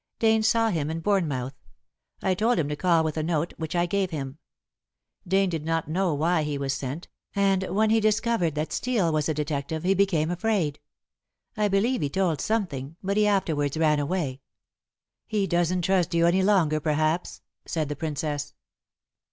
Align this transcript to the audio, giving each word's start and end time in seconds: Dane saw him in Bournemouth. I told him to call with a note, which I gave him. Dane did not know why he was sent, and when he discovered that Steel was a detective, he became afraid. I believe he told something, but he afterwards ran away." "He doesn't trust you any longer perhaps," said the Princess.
Dane 0.17 0.41
saw 0.41 0.69
him 0.69 0.89
in 0.89 0.99
Bournemouth. 1.01 1.53
I 2.23 2.33
told 2.33 2.57
him 2.57 2.67
to 2.69 2.75
call 2.75 3.03
with 3.03 3.17
a 3.17 3.21
note, 3.21 3.53
which 3.57 3.75
I 3.75 3.85
gave 3.85 4.09
him. 4.09 4.39
Dane 5.27 5.49
did 5.51 5.63
not 5.63 5.87
know 5.87 6.15
why 6.15 6.41
he 6.41 6.57
was 6.57 6.73
sent, 6.73 7.07
and 7.35 7.61
when 7.75 7.91
he 7.91 7.99
discovered 7.99 8.55
that 8.55 8.73
Steel 8.73 9.13
was 9.13 9.29
a 9.29 9.35
detective, 9.35 9.83
he 9.83 9.93
became 9.93 10.31
afraid. 10.31 10.79
I 11.55 11.67
believe 11.67 12.01
he 12.01 12.09
told 12.09 12.41
something, 12.41 12.95
but 13.03 13.15
he 13.15 13.27
afterwards 13.27 13.77
ran 13.77 13.99
away." 13.99 14.41
"He 15.27 15.45
doesn't 15.45 15.83
trust 15.83 16.15
you 16.15 16.25
any 16.25 16.41
longer 16.41 16.79
perhaps," 16.79 17.43
said 17.67 17.87
the 17.87 17.95
Princess. 17.95 18.55